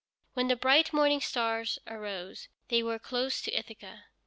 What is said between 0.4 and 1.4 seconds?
the bright morning